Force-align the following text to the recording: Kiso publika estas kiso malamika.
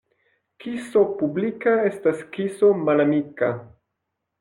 Kiso 0.65 1.03
publika 1.21 1.75
estas 1.93 2.27
kiso 2.35 2.75
malamika. 2.89 3.57